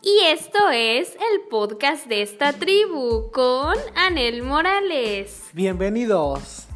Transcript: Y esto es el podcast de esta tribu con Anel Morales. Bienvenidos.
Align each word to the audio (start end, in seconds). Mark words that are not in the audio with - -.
Y 0.00 0.20
esto 0.26 0.70
es 0.72 1.16
el 1.32 1.40
podcast 1.50 2.06
de 2.06 2.22
esta 2.22 2.52
tribu 2.52 3.32
con 3.32 3.74
Anel 3.96 4.44
Morales. 4.44 5.42
Bienvenidos. 5.52 6.67